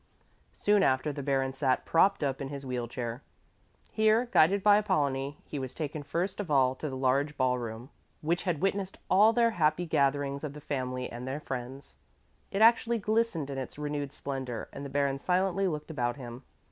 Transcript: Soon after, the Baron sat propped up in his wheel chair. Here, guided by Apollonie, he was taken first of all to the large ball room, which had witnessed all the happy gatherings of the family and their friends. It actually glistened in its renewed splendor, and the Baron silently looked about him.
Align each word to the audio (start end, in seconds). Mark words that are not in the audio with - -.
Soon 0.55 0.81
after, 0.81 1.13
the 1.13 1.21
Baron 1.21 1.53
sat 1.53 1.85
propped 1.85 2.23
up 2.23 2.41
in 2.41 2.49
his 2.49 2.65
wheel 2.65 2.87
chair. 2.87 3.21
Here, 3.91 4.27
guided 4.31 4.63
by 4.63 4.77
Apollonie, 4.81 5.37
he 5.45 5.59
was 5.59 5.75
taken 5.75 6.01
first 6.01 6.39
of 6.39 6.49
all 6.49 6.73
to 6.73 6.89
the 6.89 6.97
large 6.97 7.37
ball 7.37 7.59
room, 7.59 7.91
which 8.21 8.41
had 8.41 8.61
witnessed 8.63 8.97
all 9.11 9.31
the 9.31 9.51
happy 9.51 9.85
gatherings 9.85 10.43
of 10.43 10.53
the 10.53 10.59
family 10.59 11.07
and 11.11 11.27
their 11.27 11.39
friends. 11.39 11.93
It 12.49 12.63
actually 12.63 12.97
glistened 12.97 13.51
in 13.51 13.59
its 13.59 13.77
renewed 13.77 14.11
splendor, 14.11 14.69
and 14.73 14.83
the 14.83 14.89
Baron 14.89 15.19
silently 15.19 15.67
looked 15.67 15.91
about 15.91 16.15
him. 16.15 16.45